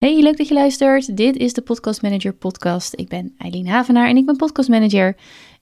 Hey, 0.00 0.22
leuk 0.22 0.36
dat 0.36 0.48
je 0.48 0.54
luistert. 0.54 1.16
Dit 1.16 1.36
is 1.36 1.52
de 1.52 1.62
Podcast 1.62 2.02
Manager 2.02 2.32
podcast. 2.32 2.92
Ik 2.96 3.08
ben 3.08 3.34
Eileen 3.38 3.68
Havenaar 3.68 4.08
en 4.08 4.16
ik 4.16 4.26
ben 4.26 4.36
podcast 4.36 4.68
manager. 4.68 5.16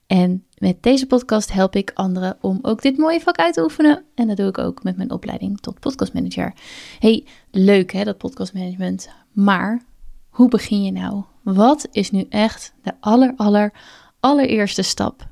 En 0.07 0.45
met 0.57 0.83
deze 0.83 1.07
podcast 1.07 1.53
help 1.53 1.75
ik 1.75 1.91
anderen 1.93 2.37
om 2.41 2.59
ook 2.61 2.81
dit 2.81 2.97
mooie 2.97 3.19
vak 3.19 3.35
uit 3.37 3.53
te 3.53 3.63
oefenen. 3.63 4.03
En 4.15 4.27
dat 4.27 4.37
doe 4.37 4.47
ik 4.47 4.57
ook 4.57 4.83
met 4.83 4.97
mijn 4.97 5.11
opleiding 5.11 5.59
tot 5.59 5.79
podcast 5.79 6.13
manager. 6.13 6.53
Hey, 6.99 7.25
leuk 7.51 7.91
hè, 7.91 8.03
dat 8.03 8.17
podcast 8.17 8.53
management. 8.53 9.09
Maar 9.31 9.81
hoe 10.29 10.49
begin 10.49 10.83
je 10.83 10.91
nou? 10.91 11.23
Wat 11.43 11.87
is 11.91 12.11
nu 12.11 12.25
echt 12.29 12.73
de 12.83 12.93
aller, 12.99 13.33
aller, 13.35 13.73
allereerste 14.19 14.81
stap? 14.81 15.27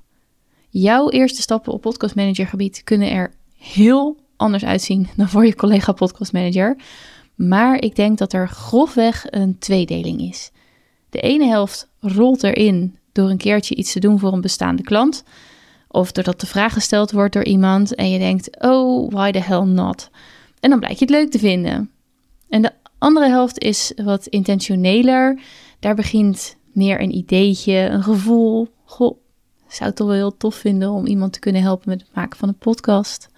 Jouw 0.70 1.10
eerste 1.10 1.42
stappen 1.42 1.74
op 1.74 1.82
podcast 1.82 2.16
manager 2.16 2.48
gebied 2.48 2.84
kunnen 2.84 3.12
er 3.12 3.34
heel 3.58 4.18
anders 4.38 4.66
uitzien 4.66 5.08
dan 5.16 5.30
voor 5.30 5.46
je 5.46 5.56
collega 5.56 5.92
podcast 5.92 6.34
manager. 6.34 6.78
Maar 7.38 7.82
ik 7.82 7.96
denk 7.96 8.18
dat 8.18 8.34
er 8.34 8.48
grofweg 8.48 9.26
een 9.30 9.58
tweedeling 9.60 10.22
is. 10.22 10.52
De 11.10 11.20
ene 11.20 11.46
helft 11.46 11.90
rolt 12.00 12.44
erin 12.44 12.98
door 13.12 13.30
een 13.30 13.38
keertje 13.38 13.76
iets 13.76 13.92
te 13.92 14.00
doen 14.00 14.20
voor 14.20 14.34
een 14.34 14.42
bestaande 14.42 14.84
klant. 14.84 15.24
Of 15.88 16.12
doordat 16.12 16.40
de 16.40 16.48
vraag 16.48 16.74
gesteld 16.74 17.12
wordt 17.12 17.34
door 17.34 17.44
iemand 17.44 17.96
en 17.96 18.10
je 18.10 18.20
denkt, 18.20 18.62
oh, 18.62 19.12
why 19.12 19.32
the 19.32 19.40
hell 19.40 19.64
not? 19.64 20.10
En 20.60 20.70
dan 20.70 20.80
blijkt 20.80 21.00
je 21.00 21.06
het 21.06 21.14
leuk 21.14 21.32
te 21.32 21.40
vinden. 21.40 21.92
En 22.50 22.62
de 22.62 22.72
andere 22.98 23.28
helft 23.28 23.60
is 23.60 23.92
wat 24.04 24.28
intentioneler. 24.28 25.42
Daar 25.80 25.96
begint 25.96 26.58
meer 26.72 27.02
een 27.02 27.16
ideetje, 27.16 27.74
een 27.74 28.04
gevoel. 28.04 28.68
Goh, 28.84 29.18
zou 29.68 29.84
het 29.90 29.96
toch 29.96 30.08
wel 30.08 30.16
heel 30.16 30.38
tof 30.38 30.56
vinden 30.56 30.90
om 30.90 31.06
iemand 31.06 31.34
te 31.34 31.40
kunnen 31.40 31.62
helpen 31.62 31.90
met 31.90 32.02
het 32.02 32.16
maken 32.16 32.38
van 32.38 32.48
een 32.48 32.58
podcast. 32.58 33.30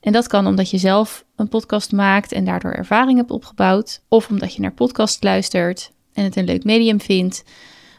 En 0.00 0.12
dat 0.12 0.26
kan 0.26 0.46
omdat 0.46 0.70
je 0.70 0.78
zelf 0.78 1.23
een 1.36 1.48
podcast 1.48 1.92
maakt 1.92 2.32
en 2.32 2.44
daardoor 2.44 2.72
ervaring 2.72 3.18
hebt 3.18 3.30
opgebouwd. 3.30 4.02
Of 4.08 4.28
omdat 4.28 4.54
je 4.54 4.60
naar 4.60 4.72
podcast 4.72 5.22
luistert 5.22 5.92
en 6.12 6.24
het 6.24 6.36
een 6.36 6.44
leuk 6.44 6.64
medium 6.64 7.00
vindt. 7.00 7.44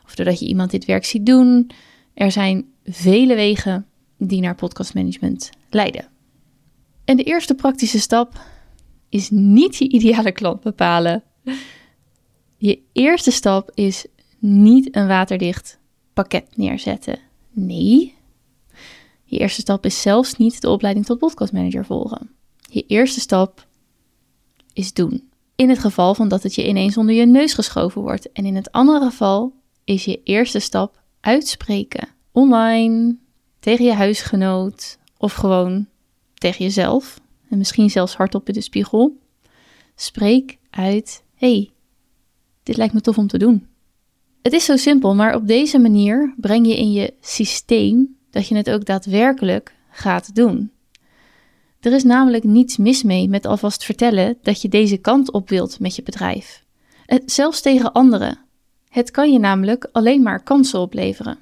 Of 0.05 0.15
doordat 0.15 0.39
je 0.39 0.45
iemand 0.45 0.71
dit 0.71 0.85
werk 0.85 1.05
ziet 1.05 1.25
doen. 1.25 1.71
Er 2.13 2.31
zijn 2.31 2.65
vele 2.85 3.35
wegen 3.35 3.85
die 4.17 4.41
naar 4.41 4.55
podcastmanagement 4.55 5.49
leiden. 5.69 6.07
En 7.05 7.17
de 7.17 7.23
eerste 7.23 7.55
praktische 7.55 7.99
stap 7.99 8.41
is 9.09 9.29
niet 9.29 9.75
je 9.75 9.89
ideale 9.89 10.31
klant 10.31 10.61
bepalen. 10.61 11.23
Je 12.57 12.79
eerste 12.93 13.31
stap 13.31 13.71
is 13.73 14.05
niet 14.39 14.95
een 14.95 15.07
waterdicht 15.07 15.79
pakket 16.13 16.57
neerzetten. 16.57 17.19
Nee, 17.51 18.15
je 19.23 19.37
eerste 19.37 19.61
stap 19.61 19.85
is 19.85 20.01
zelfs 20.01 20.35
niet 20.35 20.61
de 20.61 20.69
opleiding 20.69 21.05
tot 21.05 21.19
podcastmanager 21.19 21.85
volgen. 21.85 22.34
Je 22.75 22.85
eerste 22.87 23.19
stap 23.19 23.67
is 24.73 24.93
doen. 24.93 25.29
In 25.55 25.69
het 25.69 25.79
geval 25.79 26.15
van 26.15 26.27
dat 26.27 26.43
het 26.43 26.55
je 26.55 26.67
ineens 26.67 26.97
onder 26.97 27.15
je 27.15 27.25
neus 27.25 27.53
geschoven 27.53 28.01
wordt. 28.01 28.31
En 28.31 28.45
in 28.45 28.55
het 28.55 28.71
andere 28.71 29.05
geval 29.05 29.53
is 29.83 30.05
je 30.05 30.23
eerste 30.23 30.59
stap 30.59 31.01
uitspreken. 31.19 32.07
Online, 32.31 33.15
tegen 33.59 33.85
je 33.85 33.93
huisgenoot 33.93 34.97
of 35.17 35.33
gewoon 35.33 35.87
tegen 36.33 36.65
jezelf. 36.65 37.19
En 37.49 37.57
misschien 37.57 37.89
zelfs 37.89 38.15
hardop 38.15 38.47
in 38.47 38.53
de 38.53 38.61
spiegel. 38.61 39.17
Spreek 39.95 40.57
uit: 40.69 41.23
hey, 41.35 41.71
dit 42.63 42.77
lijkt 42.77 42.93
me 42.93 43.01
tof 43.01 43.17
om 43.17 43.27
te 43.27 43.37
doen. 43.37 43.67
Het 44.41 44.53
is 44.53 44.65
zo 44.65 44.75
simpel, 44.75 45.15
maar 45.15 45.35
op 45.35 45.47
deze 45.47 45.79
manier 45.79 46.33
breng 46.37 46.67
je 46.67 46.77
in 46.77 46.91
je 46.91 47.13
systeem 47.21 48.17
dat 48.29 48.47
je 48.47 48.55
het 48.55 48.69
ook 48.69 48.85
daadwerkelijk 48.85 49.75
gaat 49.89 50.35
doen. 50.35 50.71
Er 51.85 51.93
is 51.93 52.03
namelijk 52.03 52.43
niets 52.43 52.77
mis 52.77 53.03
mee 53.03 53.29
met 53.29 53.45
alvast 53.45 53.83
vertellen 53.83 54.37
dat 54.41 54.61
je 54.61 54.67
deze 54.67 54.97
kant 54.97 55.31
op 55.31 55.49
wilt 55.49 55.79
met 55.79 55.95
je 55.95 56.03
bedrijf. 56.03 56.63
Het, 57.05 57.31
zelfs 57.31 57.61
tegen 57.61 57.91
anderen. 57.91 58.39
Het 58.89 59.11
kan 59.11 59.31
je 59.31 59.39
namelijk 59.39 59.89
alleen 59.91 60.21
maar 60.21 60.43
kansen 60.43 60.79
opleveren. 60.79 61.37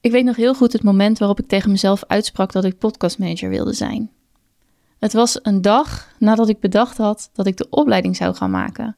Ik 0.00 0.10
weet 0.10 0.24
nog 0.24 0.36
heel 0.36 0.54
goed 0.54 0.72
het 0.72 0.82
moment 0.82 1.18
waarop 1.18 1.40
ik 1.40 1.46
tegen 1.46 1.70
mezelf 1.70 2.04
uitsprak 2.06 2.52
dat 2.52 2.64
ik 2.64 2.78
podcastmanager 2.78 3.48
wilde 3.48 3.72
zijn. 3.72 4.10
Het 4.98 5.12
was 5.12 5.38
een 5.42 5.62
dag 5.62 6.14
nadat 6.18 6.48
ik 6.48 6.60
bedacht 6.60 6.96
had 6.96 7.30
dat 7.32 7.46
ik 7.46 7.56
de 7.56 7.66
opleiding 7.70 8.16
zou 8.16 8.34
gaan 8.34 8.50
maken. 8.50 8.96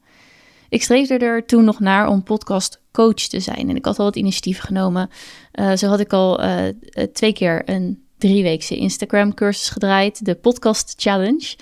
Ik 0.69 0.83
streefde 0.83 1.17
er 1.17 1.45
toen 1.45 1.63
nog 1.63 1.79
naar 1.79 2.07
om 2.07 2.23
podcast 2.23 2.81
coach 2.91 3.13
te 3.13 3.39
zijn. 3.39 3.69
En 3.69 3.75
ik 3.75 3.85
had 3.85 3.99
al 3.99 4.05
wat 4.05 4.15
initiatieven 4.15 4.63
genomen. 4.63 5.09
Uh, 5.53 5.75
zo 5.75 5.87
had 5.87 5.99
ik 5.99 6.13
al 6.13 6.43
uh, 6.43 6.67
twee 7.13 7.33
keer 7.33 7.69
een 7.69 8.06
drieweekse 8.17 8.77
Instagram 8.77 9.33
cursus 9.33 9.69
gedraaid, 9.69 10.25
de 10.25 10.35
Podcast 10.35 10.93
Challenge. 10.97 11.55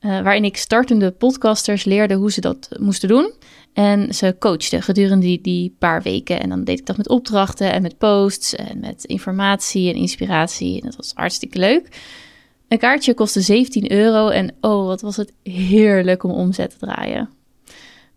Uh, 0.00 0.20
waarin 0.22 0.44
ik 0.44 0.56
startende 0.56 1.10
podcasters 1.10 1.84
leerde 1.84 2.14
hoe 2.14 2.32
ze 2.32 2.40
dat 2.40 2.68
moesten 2.78 3.08
doen. 3.08 3.32
En 3.72 4.14
ze 4.14 4.36
coachte 4.38 4.82
gedurende 4.82 5.26
die, 5.26 5.40
die 5.40 5.76
paar 5.78 6.02
weken. 6.02 6.40
En 6.40 6.48
dan 6.48 6.64
deed 6.64 6.78
ik 6.78 6.86
dat 6.86 6.96
met 6.96 7.08
opdrachten 7.08 7.72
en 7.72 7.82
met 7.82 7.98
posts 7.98 8.54
en 8.54 8.80
met 8.80 9.04
informatie 9.04 9.88
en 9.88 9.94
inspiratie. 9.94 10.80
En 10.80 10.86
dat 10.86 10.96
was 10.96 11.12
hartstikke 11.14 11.58
leuk. 11.58 11.88
Een 12.68 12.78
kaartje 12.78 13.14
kostte 13.14 13.40
17 13.40 13.92
euro 13.92 14.28
en 14.28 14.54
oh, 14.60 14.86
wat 14.86 15.00
was 15.00 15.16
het 15.16 15.32
heerlijk 15.42 16.22
om 16.22 16.30
omzet 16.30 16.70
te 16.70 16.86
draaien. 16.86 17.28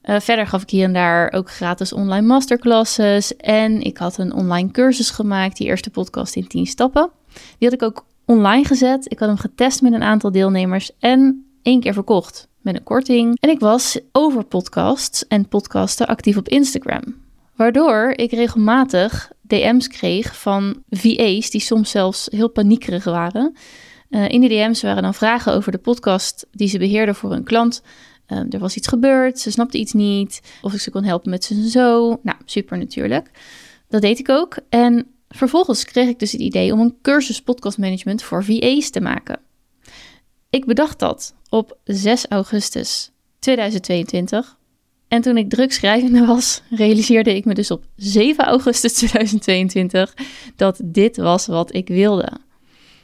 Uh, 0.04 0.20
verder 0.20 0.48
gaf 0.48 0.62
ik 0.62 0.70
hier 0.70 0.84
en 0.84 0.94
daar 0.94 1.32
ook 1.32 1.52
gratis 1.52 1.94
online 1.94 2.28
masterclasses. 2.28 3.36
En 3.36 3.82
ik 3.82 3.98
had 3.98 4.18
een 4.18 4.34
online 4.34 4.72
cursus 4.72 5.10
gemaakt, 5.10 5.58
die 5.58 5.68
eerste 5.68 5.90
podcast 5.90 6.36
in 6.36 6.48
10 6.48 6.66
stappen. 6.66 7.12
Die 7.58 7.70
had 7.70 7.74
ik 7.74 7.84
ook 7.84 8.06
online 8.26 8.66
gezet. 8.66 9.12
Ik 9.12 9.20
had 9.20 9.28
hem 9.28 9.38
getest 9.38 9.82
met 9.82 9.94
een 9.94 10.04
aantal 10.04 10.32
deelnemers 10.32 10.92
en 11.00 11.46
één 11.62 11.80
keer 11.80 11.94
verkocht 11.94 12.48
met 12.62 12.76
een 12.76 12.84
korting. 12.84 13.38
En 13.40 13.50
ik 13.50 13.60
was 13.60 14.00
over 14.12 14.44
podcasts 14.44 15.28
en 15.28 15.48
podcasten 15.48 16.08
actief 16.08 16.38
op 16.38 16.50
Instagram. 16.50 17.02
Waardoor 17.56 18.14
ik 18.16 18.32
regelmatig 18.32 19.32
DM's 19.42 19.88
kreeg 19.88 20.40
van 20.40 20.84
VA's 20.90 21.50
die 21.50 21.62
soms 21.62 21.90
zelfs 21.90 22.28
heel 22.32 22.50
paniekerig 22.50 23.04
waren. 23.04 23.56
Uh, 24.10 24.30
in 24.30 24.42
de 24.42 24.48
DM's 24.48 24.82
waren 24.82 25.04
dan 25.04 25.14
vragen 25.14 25.54
over 25.54 25.72
de 25.72 25.78
podcast 25.78 26.48
die 26.52 26.68
ze 26.68 26.78
beheerden 26.78 27.16
voor 27.16 27.32
hun 27.32 27.44
klant. 27.44 27.82
Ehm, 28.26 28.46
er 28.50 28.60
was 28.60 28.76
iets 28.76 28.88
gebeurd, 28.88 29.40
ze 29.40 29.52
snapte 29.52 29.78
iets 29.78 29.94
niet, 29.94 30.42
of 30.62 30.74
ik 30.74 30.80
ze 30.80 30.92
kon 30.92 31.04
helpen 31.04 31.30
met 31.30 31.44
zijn 31.44 31.68
zo. 31.68 32.20
Nou, 32.24 32.38
super 32.46 32.78
natuurlijk. 32.78 33.32
Dat 33.90 34.02
deed 34.02 34.20
ik 34.20 34.30
ook. 34.30 34.58
En 34.70 35.08
vervolgens 35.38 35.86
kreeg 35.86 36.08
ik 36.08 36.20
dus 36.20 36.32
het 36.32 36.42
idee 36.42 36.74
om 36.74 36.80
een 36.80 36.98
cursus 37.02 37.42
podcastmanagement 37.42 38.24
voor 38.24 38.44
VA's 38.44 38.90
te 38.90 39.02
maken. 39.02 39.40
Ik 40.50 40.66
bedacht 40.66 41.00
dat 41.00 41.36
op 41.50 41.78
6 41.84 42.28
augustus 42.28 43.12
2022. 43.40 44.58
En 45.08 45.22
toen 45.22 45.38
ik 45.38 45.50
druk 45.50 45.74
schrijvende 45.74 46.26
was, 46.26 46.62
realiseerde 46.70 47.36
ik 47.36 47.46
me 47.46 47.54
dus 47.54 47.72
op 47.72 47.86
7 47.96 48.46
augustus 48.46 48.94
2022 48.94 50.14
dat 50.56 50.80
dit 50.84 51.18
was 51.18 51.46
wat 51.46 51.74
ik 51.74 51.88
wilde. 51.88 52.32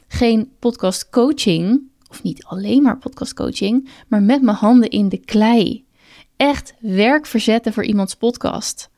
Geen 0.08 0.52
podcast 0.60 1.10
coaching, 1.10 1.82
of 2.10 2.24
niet 2.24 2.44
alleen 2.44 2.82
maar 2.82 2.98
podcastcoaching, 2.98 3.90
maar 4.08 4.22
met 4.22 4.42
mijn 4.42 4.58
handen 4.58 4.90
in 4.90 5.10
de 5.10 5.18
klei. 5.18 5.86
Echt 6.38 6.74
werk 6.80 7.26
verzetten 7.26 7.74
voor 7.74 7.86
iemands 7.86 8.16
podcast. 8.16 8.90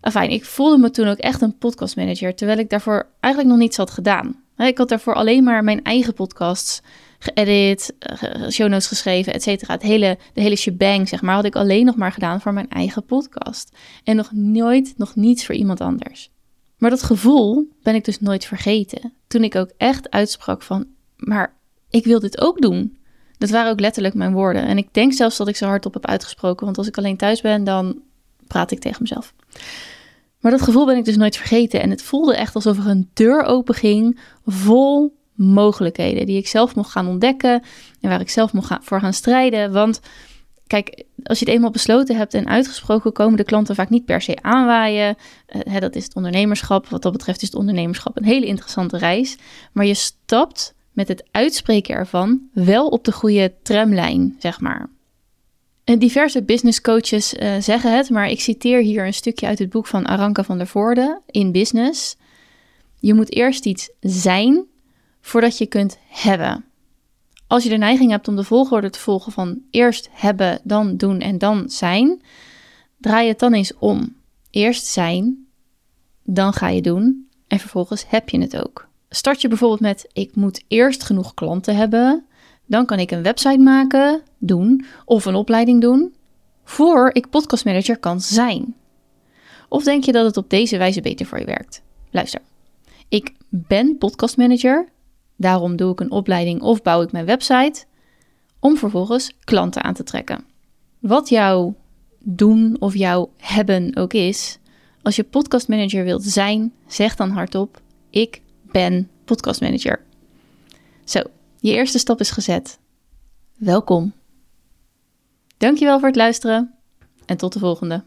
Enfin, 0.00 0.30
ik 0.30 0.44
voelde 0.44 0.78
me 0.78 0.90
toen 0.90 1.08
ook 1.08 1.18
echt 1.18 1.40
een 1.40 1.58
podcastmanager, 1.58 2.34
terwijl 2.34 2.58
ik 2.58 2.70
daarvoor 2.70 3.08
eigenlijk 3.20 3.54
nog 3.54 3.62
niets 3.62 3.76
had 3.76 3.90
gedaan. 3.90 4.42
Ik 4.56 4.78
had 4.78 4.88
daarvoor 4.88 5.14
alleen 5.14 5.44
maar 5.44 5.64
mijn 5.64 5.82
eigen 5.82 6.14
podcasts 6.14 6.82
geëdit, 7.18 7.94
show 8.50 8.68
notes 8.68 8.86
geschreven, 8.86 9.32
et 9.34 9.42
cetera. 9.42 9.74
Het 9.74 9.82
hele, 9.82 10.18
de 10.32 10.40
hele 10.40 10.56
shebang, 10.56 11.08
zeg 11.08 11.22
maar, 11.22 11.34
had 11.34 11.44
ik 11.44 11.56
alleen 11.56 11.84
nog 11.84 11.96
maar 11.96 12.12
gedaan 12.12 12.40
voor 12.40 12.52
mijn 12.52 12.68
eigen 12.68 13.04
podcast. 13.04 13.76
En 14.04 14.16
nog 14.16 14.32
nooit, 14.32 14.94
nog 14.96 15.16
niets 15.16 15.46
voor 15.46 15.54
iemand 15.54 15.80
anders. 15.80 16.30
Maar 16.78 16.90
dat 16.90 17.02
gevoel 17.02 17.68
ben 17.82 17.94
ik 17.94 18.04
dus 18.04 18.20
nooit 18.20 18.44
vergeten. 18.44 19.12
Toen 19.26 19.44
ik 19.44 19.54
ook 19.54 19.70
echt 19.76 20.10
uitsprak 20.10 20.62
van, 20.62 20.86
maar 21.16 21.56
ik 21.90 22.04
wil 22.04 22.20
dit 22.20 22.40
ook 22.40 22.60
doen. 22.60 22.96
Dat 23.38 23.50
waren 23.50 23.70
ook 23.70 23.80
letterlijk 23.80 24.14
mijn 24.14 24.32
woorden. 24.32 24.66
En 24.66 24.78
ik 24.78 24.94
denk 24.94 25.12
zelfs 25.12 25.36
dat 25.36 25.48
ik 25.48 25.56
ze 25.56 25.64
hardop 25.64 25.94
heb 25.94 26.06
uitgesproken. 26.06 26.64
Want 26.64 26.78
als 26.78 26.86
ik 26.86 26.98
alleen 26.98 27.16
thuis 27.16 27.40
ben, 27.40 27.64
dan 27.64 28.02
praat 28.48 28.70
ik 28.70 28.80
tegen 28.80 29.02
mezelf. 29.02 29.34
Maar 30.40 30.50
dat 30.50 30.62
gevoel 30.62 30.86
ben 30.86 30.96
ik 30.96 31.04
dus 31.04 31.16
nooit 31.16 31.36
vergeten. 31.36 31.82
En 31.82 31.90
het 31.90 32.02
voelde 32.02 32.36
echt 32.36 32.54
alsof 32.54 32.78
er 32.78 32.86
een 32.86 33.10
deur 33.14 33.42
open 33.42 33.74
ging 33.74 34.20
vol 34.46 35.16
mogelijkheden. 35.34 36.26
Die 36.26 36.38
ik 36.38 36.48
zelf 36.48 36.74
mocht 36.74 36.90
gaan 36.90 37.06
ontdekken. 37.08 37.62
En 38.00 38.08
waar 38.08 38.20
ik 38.20 38.30
zelf 38.30 38.52
mocht 38.52 38.66
gaan, 38.66 38.82
voor 38.82 39.00
gaan 39.00 39.12
strijden. 39.12 39.72
Want 39.72 40.00
kijk, 40.66 41.04
als 41.22 41.38
je 41.38 41.44
het 41.44 41.54
eenmaal 41.54 41.70
besloten 41.70 42.16
hebt 42.16 42.34
en 42.34 42.48
uitgesproken, 42.48 43.12
komen 43.12 43.36
de 43.36 43.44
klanten 43.44 43.74
vaak 43.74 43.90
niet 43.90 44.04
per 44.04 44.22
se 44.22 44.42
aanwaaien. 44.42 45.16
Uh, 45.48 45.62
hè, 45.64 45.80
dat 45.80 45.96
is 45.96 46.04
het 46.04 46.16
ondernemerschap. 46.16 46.88
Wat 46.88 47.02
dat 47.02 47.12
betreft 47.12 47.42
is 47.42 47.48
het 47.48 47.58
ondernemerschap 47.58 48.16
een 48.16 48.24
hele 48.24 48.46
interessante 48.46 48.98
reis. 48.98 49.36
Maar 49.72 49.86
je 49.86 49.94
stapt 49.94 50.74
met 50.92 51.08
het 51.08 51.28
uitspreken 51.30 51.94
ervan 51.94 52.40
wel 52.52 52.88
op 52.88 53.04
de 53.04 53.12
goede 53.12 53.54
tramlijn, 53.62 54.36
zeg 54.38 54.60
maar. 54.60 54.90
En 55.88 55.98
diverse 55.98 56.42
business 56.42 56.80
coaches 56.80 57.34
uh, 57.34 57.54
zeggen 57.60 57.96
het, 57.96 58.10
maar 58.10 58.28
ik 58.28 58.40
citeer 58.40 58.80
hier 58.80 59.06
een 59.06 59.14
stukje 59.14 59.46
uit 59.46 59.58
het 59.58 59.70
boek 59.70 59.86
van 59.86 60.06
Aranka 60.06 60.44
van 60.44 60.58
der 60.58 60.66
Voorde 60.66 61.20
in 61.26 61.52
Business. 61.52 62.16
Je 62.98 63.14
moet 63.14 63.34
eerst 63.34 63.66
iets 63.66 63.90
zijn 64.00 64.64
voordat 65.20 65.58
je 65.58 65.66
kunt 65.66 65.98
hebben. 66.08 66.64
Als 67.46 67.62
je 67.62 67.68
de 67.68 67.76
neiging 67.76 68.10
hebt 68.10 68.28
om 68.28 68.36
de 68.36 68.44
volgorde 68.44 68.90
te 68.90 68.98
volgen 68.98 69.32
van 69.32 69.60
eerst 69.70 70.08
hebben, 70.12 70.60
dan 70.62 70.96
doen 70.96 71.20
en 71.20 71.38
dan 71.38 71.70
zijn, 71.70 72.22
Draai 72.98 73.28
het 73.28 73.38
dan 73.38 73.54
eens 73.54 73.74
om. 73.78 74.16
Eerst 74.50 74.86
zijn, 74.86 75.46
dan 76.22 76.52
ga 76.52 76.68
je 76.68 76.82
doen 76.82 77.28
en 77.46 77.58
vervolgens 77.58 78.04
heb 78.08 78.28
je 78.28 78.40
het 78.40 78.56
ook. 78.56 78.88
Start 79.08 79.40
je 79.40 79.48
bijvoorbeeld 79.48 79.80
met: 79.80 80.08
ik 80.12 80.36
moet 80.36 80.64
eerst 80.66 81.02
genoeg 81.02 81.34
klanten 81.34 81.76
hebben, 81.76 82.26
dan 82.68 82.86
kan 82.86 82.98
ik 82.98 83.10
een 83.10 83.22
website 83.22 83.58
maken, 83.58 84.22
doen 84.38 84.84
of 85.04 85.24
een 85.24 85.34
opleiding 85.34 85.80
doen, 85.80 86.14
voor 86.64 87.10
ik 87.12 87.30
podcastmanager 87.30 87.98
kan 87.98 88.20
zijn. 88.20 88.74
Of 89.68 89.84
denk 89.84 90.04
je 90.04 90.12
dat 90.12 90.24
het 90.24 90.36
op 90.36 90.50
deze 90.50 90.78
wijze 90.78 91.00
beter 91.00 91.26
voor 91.26 91.38
je 91.38 91.44
werkt? 91.44 91.82
Luister, 92.10 92.40
ik 93.08 93.32
ben 93.48 93.98
podcastmanager, 93.98 94.88
daarom 95.36 95.76
doe 95.76 95.92
ik 95.92 96.00
een 96.00 96.10
opleiding 96.10 96.62
of 96.62 96.82
bouw 96.82 97.02
ik 97.02 97.12
mijn 97.12 97.24
website 97.24 97.84
om 98.60 98.76
vervolgens 98.76 99.32
klanten 99.44 99.84
aan 99.84 99.94
te 99.94 100.02
trekken. 100.02 100.44
Wat 100.98 101.28
jouw 101.28 101.74
doen 102.18 102.76
of 102.78 102.96
jouw 102.96 103.30
hebben 103.36 103.96
ook 103.96 104.12
is, 104.12 104.58
als 105.02 105.16
je 105.16 105.24
podcastmanager 105.24 106.04
wilt 106.04 106.24
zijn, 106.24 106.72
zeg 106.86 107.16
dan 107.16 107.30
hardop: 107.30 107.80
ik 108.10 108.42
ben 108.62 109.10
podcastmanager. 109.24 110.00
Zo, 111.04 111.22
je 111.60 111.72
eerste 111.72 111.98
stap 111.98 112.20
is 112.20 112.30
gezet. 112.30 112.78
Welkom. 113.56 114.12
Dankjewel 115.56 115.98
voor 115.98 116.08
het 116.08 116.16
luisteren 116.16 116.74
en 117.26 117.36
tot 117.36 117.52
de 117.52 117.58
volgende. 117.58 118.04